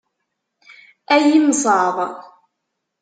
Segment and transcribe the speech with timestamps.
[1.13, 1.95] Ay imsaḍ!